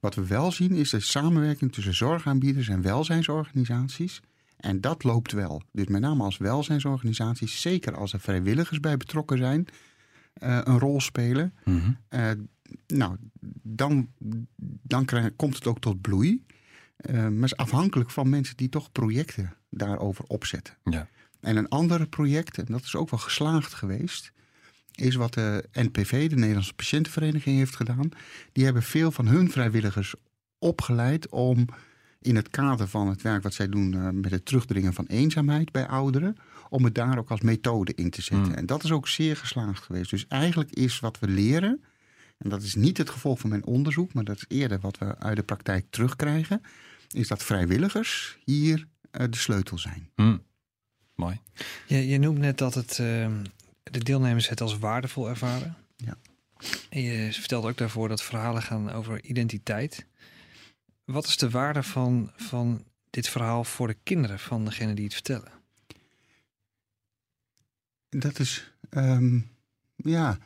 [0.00, 4.20] Wat we wel zien is de samenwerking tussen zorgaanbieders en welzijnsorganisaties.
[4.56, 5.62] En dat loopt wel.
[5.72, 9.66] Dus met name als welzijnsorganisaties, zeker als er vrijwilligers bij betrokken zijn,
[10.32, 11.54] eh, een rol spelen.
[12.08, 12.30] Eh,
[12.86, 13.16] nou,
[13.62, 14.08] dan,
[14.82, 16.44] dan krijg- komt het ook tot bloei.
[16.96, 20.76] Eh, maar is afhankelijk van mensen die toch projecten daarover opzetten.
[20.84, 21.08] Ja.
[21.40, 24.32] En een ander project, en dat is ook wel geslaagd geweest,
[25.00, 28.08] is wat de NPV, de Nederlandse Patiëntenvereniging, heeft gedaan.
[28.52, 30.14] Die hebben veel van hun vrijwilligers
[30.58, 31.66] opgeleid om
[32.20, 35.72] in het kader van het werk wat zij doen eh, met het terugdringen van eenzaamheid
[35.72, 36.36] bij ouderen,
[36.68, 38.46] om het daar ook als methode in te zetten.
[38.46, 38.54] Hmm.
[38.54, 40.10] En dat is ook zeer geslaagd geweest.
[40.10, 41.84] Dus eigenlijk is wat we leren,
[42.38, 45.18] en dat is niet het gevolg van mijn onderzoek, maar dat is eerder wat we
[45.18, 46.62] uit de praktijk terugkrijgen,
[47.10, 50.10] is dat vrijwilligers hier eh, de sleutel zijn.
[50.14, 50.36] Hm.
[51.14, 51.40] Mooi.
[51.86, 53.32] Je, je noemt net dat het, ehm,
[53.82, 55.76] de deelnemers het als waardevol ervaren.
[55.96, 56.16] Ja.
[56.88, 60.06] En je vertelde ook daarvoor dat verhalen gaan over identiteit.
[61.04, 65.12] Wat is de waarde van, van dit verhaal voor de kinderen van degene die het
[65.14, 65.52] vertellen?
[68.08, 69.40] Dat is, ehm,
[69.96, 70.38] ja,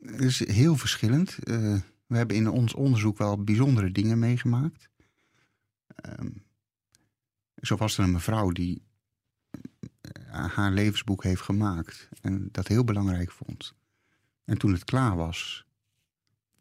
[0.00, 1.38] is heel verschillend.
[1.38, 1.76] Eh,
[2.06, 4.88] we hebben in ons onderzoek wel bijzondere dingen meegemaakt.
[5.86, 6.30] Ehm,
[7.62, 8.85] zo was er een mevrouw die
[10.30, 13.74] haar levensboek heeft gemaakt en dat heel belangrijk vond.
[14.44, 15.66] En toen het klaar was,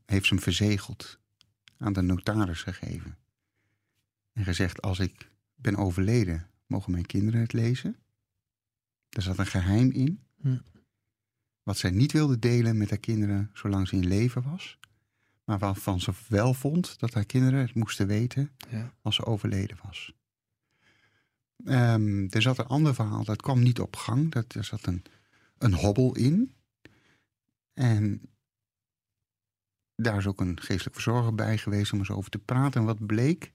[0.06, 1.20] heeft ze hem verzegeld,
[1.78, 3.18] aan de notaris gegeven.
[4.34, 7.96] En gezegd, als ik ben overleden, mogen mijn kinderen het lezen.
[9.10, 10.24] Er zat een geheim in.
[10.42, 10.58] Hm.
[11.64, 14.80] Wat zij niet wilde delen met haar kinderen zolang ze in leven was.
[15.44, 18.94] Maar waarvan ze wel vond dat haar kinderen het moesten weten Ja.
[19.02, 20.14] als ze overleden was.
[21.64, 24.32] Ehm, er zat een ander verhaal, dat kwam niet op gang.
[24.32, 25.04] Dat, er zat een,
[25.58, 26.56] een hobbel in.
[27.74, 28.22] En
[29.96, 32.80] daar is ook een geestelijk verzorger bij geweest om eens over te praten.
[32.80, 33.52] En wat bleek?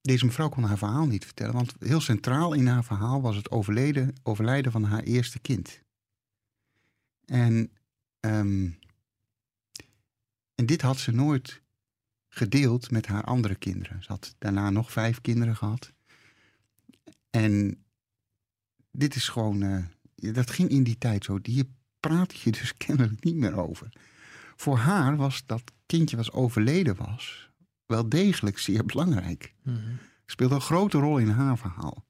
[0.00, 1.54] Deze mevrouw kon haar verhaal niet vertellen.
[1.54, 5.82] Want heel centraal in haar verhaal was het overleden, overlijden van haar eerste kind.
[7.24, 7.72] En,
[8.20, 8.70] ehm,
[10.54, 11.62] en dit had ze nooit
[12.28, 14.02] gedeeld met haar andere kinderen.
[14.02, 15.92] Ze had daarna nog vijf kinderen gehad.
[17.36, 17.84] En
[18.90, 21.38] dit is gewoon, eh, dat ging in die tijd zo.
[21.42, 21.64] Hier
[22.00, 23.88] praat je dus kennelijk niet meer over.
[24.56, 27.50] Voor haar was dat kindje was overleden was,
[27.86, 29.54] wel degelijk zeer belangrijk.
[29.62, 29.78] Mhm.
[30.26, 32.04] Speelde een grote rol in haar verhaal.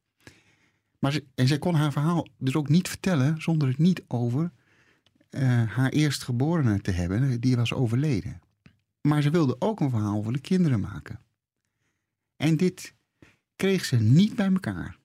[0.99, 4.53] Maar ze, en zij kon haar verhaal dus ook niet vertellen zonder het niet over
[5.31, 8.41] eh, haar eerstgeborene te hebben, die was overleden.
[9.01, 11.21] Maar ze wilde ook een verhaal voor de kinderen maken.
[12.37, 12.95] En dit
[13.57, 15.05] kreeg ze niet bij elkaar.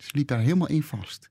[0.00, 1.30] Ze liep daar helemaal in vast.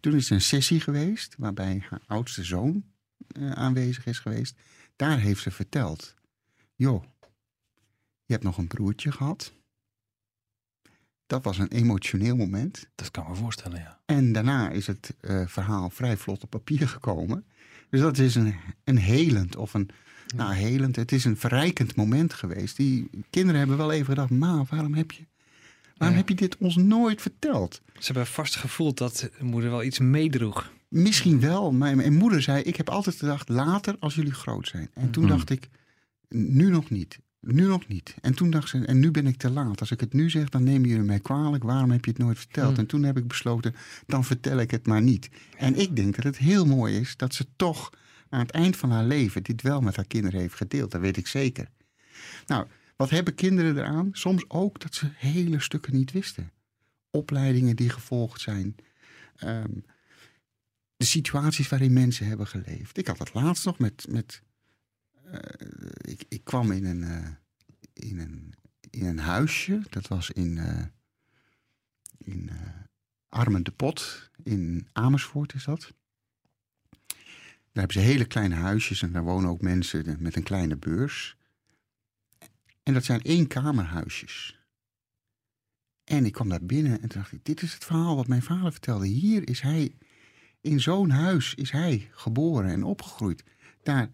[0.00, 2.84] Toen is er een sessie geweest waarbij haar oudste zoon
[3.26, 4.56] eh, aanwezig is geweest.
[4.96, 6.14] Daar heeft ze verteld:
[6.74, 7.04] Joh,
[8.24, 9.52] je hebt nog een broertje gehad.
[11.26, 12.88] Dat was een emotioneel moment.
[12.94, 14.00] Dat kan ik me voorstellen, ja.
[14.04, 17.46] En daarna is het eh, verhaal vrij vlot op papier gekomen.
[17.90, 19.90] Dus dat is een, een helend of een.
[20.36, 20.96] Nou, helend.
[20.96, 22.76] Het is een verrijkend moment geweest.
[22.76, 25.26] Die kinderen hebben wel even gedacht: Ma, waarom heb je.
[26.04, 27.80] Waarom heb je dit ons nooit verteld?
[27.98, 30.72] Ze hebben vast gevoeld dat de moeder wel iets meedroeg.
[30.88, 31.72] Misschien wel.
[31.72, 34.90] Mijn, mijn moeder zei: Ik heb altijd gedacht, later als jullie groot zijn.
[34.94, 35.32] En toen Mhm.
[35.32, 35.68] dacht ik:
[36.28, 37.18] Nu nog niet.
[37.40, 38.14] Nu nog niet.
[38.20, 39.80] En toen dacht ze: En nu ben ik te laat.
[39.80, 41.62] Als ik het nu zeg, dan nemen jullie mij kwalijk.
[41.64, 42.70] Waarom heb je het nooit verteld?
[42.70, 42.80] Mhm.
[42.80, 43.74] En toen heb ik besloten:
[44.06, 45.28] Dan vertel ik het maar niet.
[45.56, 47.90] En ik denk dat het heel mooi is dat ze toch
[48.28, 50.90] aan het eind van haar leven dit wel met haar kinderen heeft gedeeld.
[50.90, 51.68] Dat weet ik zeker.
[52.46, 54.08] Nou, wat hebben kinderen eraan?
[54.12, 56.52] Soms ook dat ze hele stukken niet wisten.
[57.10, 58.74] Opleidingen die gevolgd zijn.
[59.36, 59.72] Ehm,
[60.96, 62.98] de situaties waarin mensen hebben geleefd.
[62.98, 64.06] Ik had het laatst nog met.
[64.08, 64.42] met
[65.24, 65.38] eh,
[66.00, 67.30] ik, ik kwam in een, eh,
[67.92, 68.54] in, een,
[68.90, 69.82] in een huisje.
[69.90, 70.84] Dat was in, eh
[72.18, 72.50] in
[73.28, 74.30] Armen de Pot.
[74.42, 75.92] In Amersfoort is dat.
[77.72, 81.36] Daar hebben ze hele kleine huisjes en daar wonen ook mensen met een kleine beurs.
[82.84, 84.58] En dat zijn eenkamerhuisjes.
[86.04, 88.72] En ik kwam daar binnen en dacht ik, dit is het verhaal wat mijn vader
[88.72, 89.06] vertelde.
[89.06, 89.96] Hier is hij,
[90.60, 93.44] in zo'n huis is hij geboren en opgegroeid.
[93.82, 94.10] Daar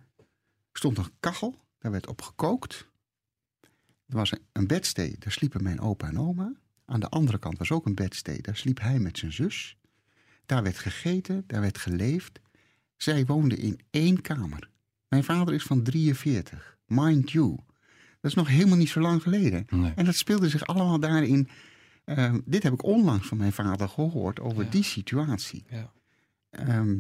[0.73, 2.89] stond een kachel, daar werd op gekookt.
[4.07, 6.53] Er was een- een bedstee, daar sliepen mijn opa en oma.
[6.85, 9.77] Aan de andere kant was ook een bedstee, daar sliep hij met zijn zus.
[10.47, 12.41] Daar werd gegeten, daar werd geleefd.
[12.97, 14.71] Zij woonden in één kamer.
[15.09, 17.59] Mijn vader is van 43, mind you.
[18.21, 19.65] Dat is nog helemaal niet zo lang geleden.
[19.71, 19.93] Nee.
[19.97, 21.49] En dat speelde zich allemaal daarin.
[22.05, 24.71] eh, dit heb ik onlangs van mijn vader gehoord over Ja.
[24.71, 25.65] die situatie.
[25.71, 25.93] Ja.
[26.51, 26.99] Ehm,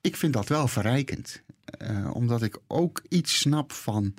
[0.00, 1.42] ik vind dat wel verrijkend.
[1.64, 4.14] eh, omdat ik ook iets snap van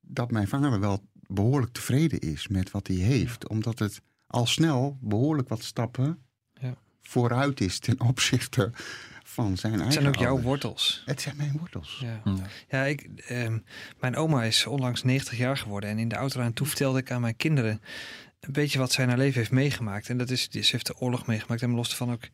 [0.00, 3.48] dat mijn vader wel behoorlijk tevreden is met wat hij heeft.
[3.48, 6.18] Omdat het al snel behoorlijk wat stappen.
[7.08, 8.70] Vooruit is ten opzichte
[9.24, 10.46] van zijn eigen Het zijn ook jouw ouders.
[10.46, 11.02] wortels.
[11.06, 11.98] Het zijn mijn wortels.
[12.02, 12.20] Ja.
[12.24, 12.34] Ja.
[12.68, 13.58] Ja, ik, ehm,
[14.00, 15.90] mijn oma is onlangs 90 jaar geworden.
[15.90, 17.80] En in de auto aan toe vertelde ik aan mijn kinderen
[18.40, 20.08] een beetje wat zij in haar leven heeft meegemaakt.
[20.08, 22.28] En dat is, ze heeft de oorlog meegemaakt en los van ook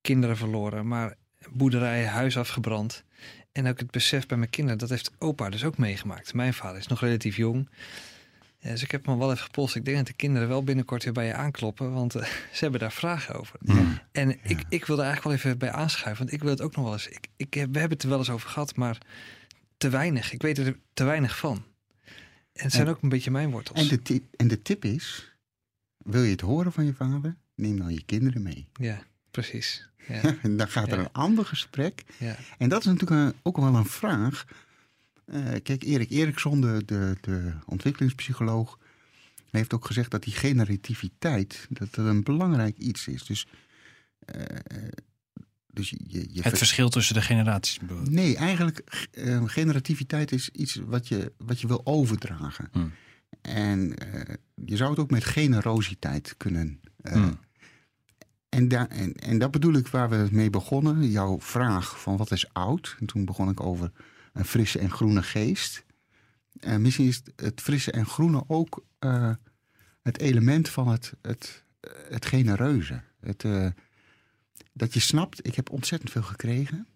[0.00, 0.88] kinderen verloren.
[0.88, 1.16] Maar
[1.50, 3.04] boerderij, huis afgebrand.
[3.52, 6.34] En ook het besef bij mijn kinderen, dat heeft opa dus ook meegemaakt.
[6.34, 7.68] Mijn vader is nog relatief jong.
[8.64, 9.74] Ja, dus ik heb me wel even gepolst.
[9.76, 12.22] Ik denk dat de kinderen wel binnenkort weer bij je aankloppen, want eh,
[12.52, 13.58] ze hebben daar vragen over.
[13.62, 13.98] Mm.
[14.12, 16.76] En ik, ik wil er eigenlijk wel even bij aanschuiven, want ik wil het ook
[16.76, 17.08] nog wel eens.
[17.08, 18.98] Ik, ik, we hebben het er wel eens over gehad, maar
[19.76, 20.32] te weinig.
[20.32, 21.64] Ik weet er te weinig van.
[22.52, 23.80] En het zijn En- ook een beetje mijn wortels.
[23.80, 25.32] En, de tip, en de tip is,
[25.98, 27.36] wil je het horen van je vader?
[27.54, 28.66] Neem dan je kinderen mee.
[28.72, 29.88] Ja, precies.
[30.08, 31.00] Ja, En dan gaat er Ja.
[31.04, 32.02] een ander gesprek.
[32.18, 34.44] ja, En dat is natuurlijk een- ook wel een vraag.
[35.32, 38.78] Eh, kijk, Erik Eriksson, de, de, de ontwikkelingspsycholoog,
[39.50, 43.24] heeft ook gezegd dat die generativiteit dat dat een belangrijk iets is.
[43.24, 43.46] Dus,
[44.18, 44.56] eh,
[45.66, 47.78] dus je, je Het ver- verschil tussen de generaties.
[48.08, 52.68] Nee, eigenlijk eh, generativiteit is iets wat je, wat je wil overdragen.
[52.72, 52.92] Hmm.
[53.42, 53.94] En
[54.64, 56.80] je zou het ook met generositeit kunnen.
[57.02, 57.38] Hmm.
[58.48, 61.10] en, daar en, en dat bedoel ik waar we mee begonnen.
[61.10, 62.96] Jouw vraag van wat is oud?
[63.00, 63.92] En toen begon ik over
[64.32, 65.84] een frisse en groene geest.
[66.60, 69.34] En misschien is het- frisse en groene ook eh,
[70.02, 71.64] het element van het, het,
[72.08, 73.02] het genereuze.
[73.20, 73.68] Het, eh,
[74.72, 76.86] dat je snapt, ik heb ontzettend veel gekregen.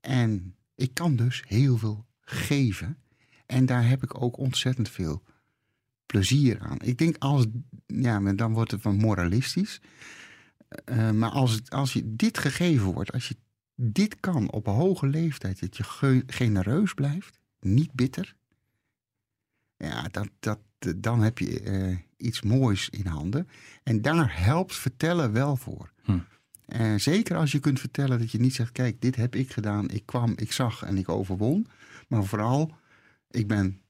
[0.00, 2.98] En ik kan dus heel veel geven.
[3.46, 5.22] En daar heb ik ook ontzettend veel
[6.06, 6.78] plezier aan.
[6.80, 7.46] Ik denk als,
[7.86, 9.80] ja, dan wordt het van moralistisch.
[10.68, 13.36] Eh, maar als, als je dit gegeven wordt, als je
[13.82, 18.34] dit kan op een hoge leeftijd, dat je ge- genereus blijft, niet bitter.
[19.76, 20.58] Ja, dat, dat,
[20.96, 23.48] dan heb je eh, iets moois in handen.
[23.82, 25.92] En daar helpt vertellen wel voor.
[26.02, 26.18] Hm.
[26.66, 29.88] Eh, zeker als je kunt vertellen dat je niet zegt: kijk, dit heb ik gedaan,
[29.90, 31.66] ik kwam, ik zag en ik overwon.
[32.08, 32.74] Maar vooral,
[33.30, 33.80] ik ben,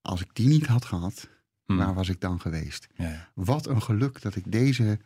[0.00, 1.28] als ik die niet had gehad,
[1.64, 1.76] Hmm.
[1.76, 2.86] waar was ik dan geweest?
[2.94, 3.28] Ja, ja.
[3.34, 4.98] Wat een geluk dat ik deze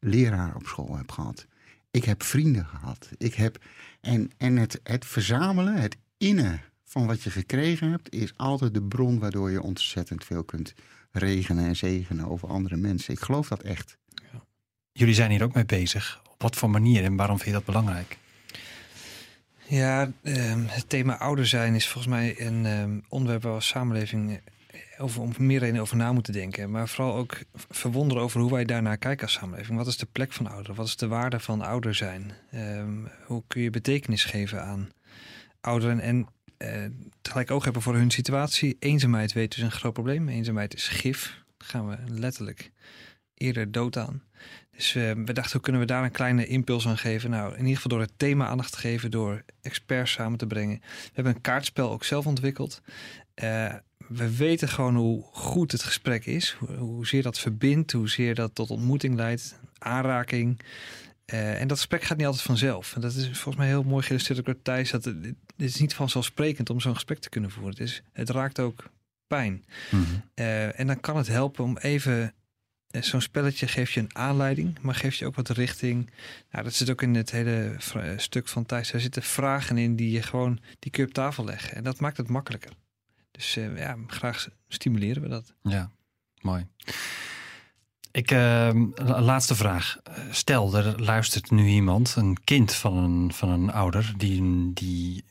[0.00, 1.46] leraar op school heb gehad.
[1.90, 3.08] Ik heb vrienden gehad.
[3.16, 3.64] Ik heb,
[4.00, 8.82] en en het, het verzamelen, het innen van wat je gekregen hebt, is altijd de
[8.82, 10.74] bron waardoor je ontzettend veel kunt
[11.12, 13.14] regenen en zegenen over andere mensen.
[13.14, 13.96] Ik geloof dat echt.
[14.92, 16.20] Jullie zijn hier ook mee bezig.
[16.30, 18.18] Op wat voor manier en waarom vind je dat belangrijk?
[19.66, 23.68] Ja, ehm, het thema ouder zijn is volgens mij een ehm, onderwerp waar we als
[23.68, 24.40] samenleving
[24.98, 26.70] over, om meer reden over na moeten denken.
[26.70, 29.78] Maar vooral ook verwonderen over hoe wij daarnaar kijken als samenleving.
[29.78, 30.76] Wat is de plek van ouderen?
[30.76, 32.32] Wat is de waarde van ouder zijn?
[32.50, 34.88] Ehm, hoe kun je betekenis geven aan
[35.60, 36.00] ouderen?
[36.00, 36.26] En
[36.58, 36.84] uh,
[37.22, 38.76] tegelijk oog hebben voor hun situatie.
[38.78, 40.28] Eenzaamheid weet dus een groot probleem.
[40.28, 41.42] Eenzaamheid is gif.
[41.58, 42.70] Gaan we letterlijk
[43.34, 44.22] eerder dood aan.
[44.70, 47.30] Dus uh, we dachten, hoe kunnen we daar een kleine impuls aan geven?
[47.30, 50.78] Nou, in ieder geval door het thema aandacht te geven, door experts samen te brengen.
[50.80, 52.82] We hebben een kaartspel ook zelf ontwikkeld.
[53.42, 53.74] Uh,
[54.08, 58.70] we weten gewoon hoe goed het gesprek is, hoe, hoezeer dat verbindt, hoezeer dat tot
[58.70, 60.60] ontmoeting leidt, aanraking.
[61.32, 62.94] Uh, en dat gesprek gaat niet altijd vanzelf.
[62.94, 64.90] En dat is volgens mij heel mooi geïllustreerd door Thijs.
[64.90, 67.70] Dat het, het is niet vanzelfsprekend om zo'n gesprek te kunnen voeren.
[67.70, 68.90] Het, is, het raakt ook
[69.26, 69.64] pijn.
[69.90, 70.22] Mm -hmm.
[70.34, 72.32] uh, en dan kan het helpen om even
[73.00, 76.10] Zo'n spelletje geeft je een aanleiding, maar geeft je ook wat richting.
[76.50, 77.76] Nou, dat zit ook in het hele
[78.16, 78.92] stuk van Thijs.
[78.92, 81.76] Er zitten vragen in die je gewoon die kun je op tafel leggen.
[81.76, 82.72] En dat maakt het makkelijker.
[83.38, 85.54] Dus uh, ja, graag stimuleren we dat.
[85.62, 85.90] Ja,
[86.40, 86.66] mooi.
[88.10, 88.70] Ik, uh,
[89.04, 89.98] laatste vraag.
[90.30, 95.24] Stel, er luistert nu iemand, een kind van een, van een ouder, die, die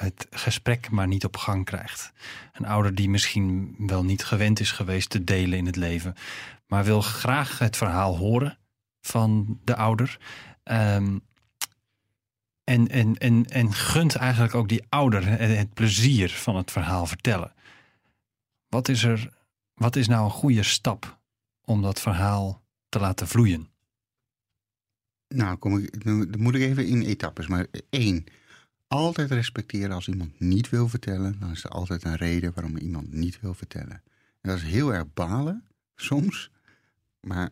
[0.00, 2.12] het gesprek maar niet op gang krijgt.
[2.52, 6.14] Een ouder die misschien wel niet gewend is geweest te delen in het leven,
[6.66, 8.58] maar wil graag het verhaal horen
[9.00, 10.18] van de ouder.
[10.64, 11.22] Um,
[12.64, 17.52] en, en, en, en gunt eigenlijk ook die ouder het plezier van het verhaal vertellen.
[18.68, 19.32] Wat is, er,
[19.74, 21.18] wat is nou een goede stap
[21.64, 23.68] om dat verhaal te laten vloeien?
[25.28, 27.46] Nou, kom ik, dan moet ik even in etappes.
[27.46, 28.24] Maar één,
[28.86, 31.36] altijd respecteren als iemand niet wil vertellen.
[31.40, 34.02] Dan is er altijd een reden waarom iemand niet wil vertellen.
[34.40, 36.50] En dat is heel erg balen, soms.
[37.20, 37.50] Maar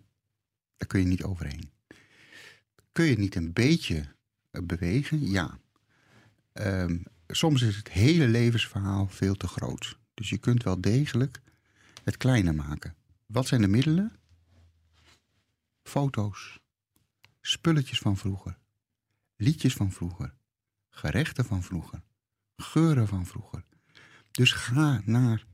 [0.76, 1.70] daar kun je niet overheen.
[2.92, 4.14] Kun je niet een beetje
[4.60, 5.30] bewegen?
[5.30, 5.58] Ja.
[6.52, 9.98] Um, soms is het hele levensverhaal veel te groot.
[10.14, 11.40] Dus je kunt wel degelijk
[12.04, 12.94] het kleiner maken.
[13.26, 14.12] Wat zijn de middelen?
[15.82, 16.60] Foto's,
[17.40, 18.58] spulletjes van vroeger,
[19.36, 20.34] liedjes van vroeger,
[20.88, 22.02] gerechten van vroeger,
[22.56, 23.64] geuren van vroeger.
[24.30, 25.46] Dus ga naar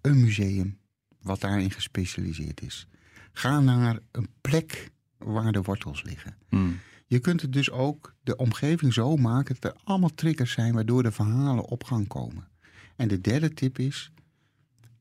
[0.00, 0.78] een museum
[1.20, 2.86] wat daarin gespecialiseerd is.
[3.32, 6.36] Ga naar een plek waar de wortels liggen.
[6.48, 6.80] Hmm.
[7.06, 11.02] Je kunt het dus ook de omgeving zo maken dat er allemaal triggers zijn waardoor
[11.02, 12.48] de verhalen op gang komen.
[12.96, 14.12] En de derde tip is: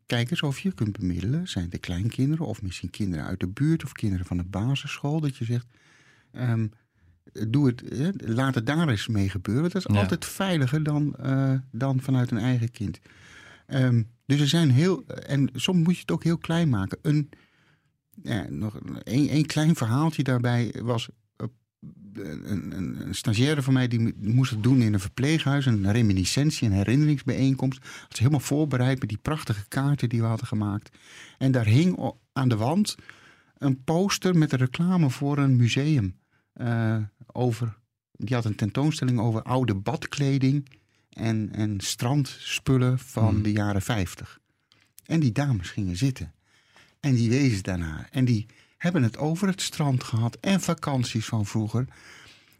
[0.06, 1.48] kijk eens of je kunt bemiddelen.
[1.48, 5.20] Zijn de kleinkinderen of misschien kinderen uit de buurt of kinderen van de basisschool?
[5.20, 5.66] Dat je zegt:
[6.32, 6.72] um,
[7.48, 7.84] doe het,
[8.18, 9.70] laat het daar eens mee gebeuren.
[9.70, 10.02] Dat is ja.
[10.02, 13.00] altijd veiliger dan, uh, dan vanuit een eigen kind.
[13.68, 15.06] Um, dus er zijn heel.
[15.06, 16.98] En soms moet je het ook heel klein maken.
[17.02, 17.30] Een
[18.24, 21.10] ja, nog een, een klein verhaaltje daarbij was.
[22.14, 26.68] Een, een, een, stagiaire van mij die moest het doen in een verpleeghuis, een reminiscentie,
[26.68, 27.80] een herinneringsbijeenkomst.
[27.84, 30.98] Had ze helemaal voorbereid met die prachtige kaarten die we hadden gemaakt.
[31.38, 32.96] En daar hing aan de wand
[33.58, 36.20] een poster met een reclame voor een museum.
[36.62, 37.78] Uh, over,
[38.12, 40.70] die had een tentoonstelling over oude badkleding
[41.10, 43.44] en, en strandspullen van hmm.
[43.44, 44.40] de jaren 50.
[45.06, 46.34] En die dames gingen zitten.
[47.00, 48.08] En die wezen daarna.
[48.12, 48.46] En die
[48.86, 51.86] hebben het over het strand gehad en vakanties van vroeger.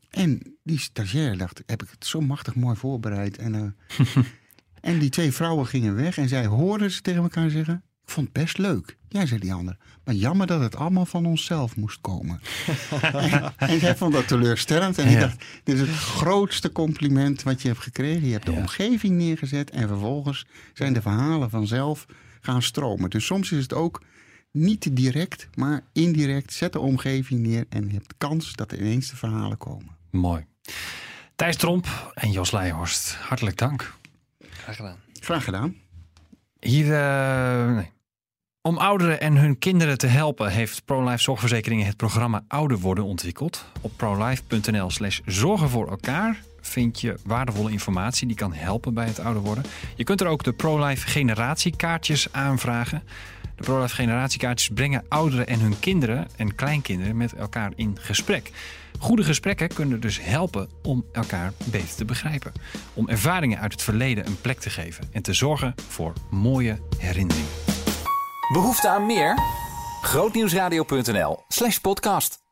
[0.10, 3.38] En die stagiair dacht, heb ik het zo machtig mooi voorbereid.
[3.38, 4.08] En, uh,
[4.92, 7.84] en die twee vrouwen gingen weg en zij hoorden ze tegen elkaar zeggen...
[8.04, 8.98] Ik vond het best leuk.
[9.10, 9.78] Ja, zei die ander.
[10.04, 12.40] Maar jammer dat het allemaal van onszelf moest komen.
[13.02, 14.98] en, en zij vond dat teleurstellend.
[14.98, 15.12] En ja.
[15.12, 18.26] ik dacht, dit is het grootste compliment wat je hebt gekregen.
[18.26, 18.58] Je hebt de ja.
[18.58, 22.06] omgeving neergezet en vervolgens zijn de verhalen vanzelf
[22.42, 23.10] gaan stromen.
[23.10, 24.02] Dus soms is het ook
[24.56, 26.54] niet direct, maar indirect.
[26.54, 29.98] Zet de omgeving neer en je hebt kans dat er ineens de verhalen komen.
[30.12, 30.46] Mooi.
[31.36, 33.94] Thijs Tromp en Jos Leijhorst, hartelijk dank.
[34.40, 34.98] Graag gedaan.
[35.20, 35.76] Graag gedaan.
[36.60, 37.94] Hier, uh, nee.
[38.62, 43.66] Om ouderen en hun kinderen te helpen heeft ProLife Zorgverzekeringen het programma Ouder Worden ontwikkeld.
[43.82, 49.20] Op prolife.nl slash zorgen voor elkaar vind je waardevolle informatie die kan helpen bij het
[49.20, 49.64] ouder worden.
[49.96, 53.04] Je kunt er ook de ProLife generatiekaartjes aanvragen.
[53.56, 58.52] De ProLife generatiekaartjes brengen ouderen en hun kinderen en kleinkinderen met elkaar in gesprek.
[59.00, 62.52] Goede gesprekken kunnen dus helpen om elkaar beter te begrijpen.
[62.94, 67.52] Om ervaringen uit het verleden een plek te geven en te zorgen voor mooie herinneringen.
[68.54, 69.38] Behoefte aan meer?
[70.02, 72.45] Grootnieuwsradio.nl slash podcast.